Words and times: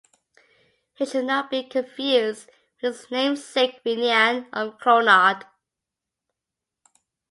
He 0.95 1.05
should 1.05 1.25
not 1.25 1.51
be 1.51 1.61
confused 1.61 2.49
with 2.81 2.97
his 3.01 3.11
namesake 3.11 3.83
Finnian 3.83 4.47
of 4.51 4.79
Clonard. 4.79 5.43